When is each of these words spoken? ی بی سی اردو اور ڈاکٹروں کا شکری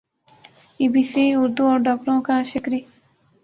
ی 0.79 0.87
بی 0.93 1.03
سی 1.11 1.23
اردو 1.35 1.63
اور 1.69 1.79
ڈاکٹروں 1.87 2.19
کا 2.27 2.35
شکری 2.51 2.79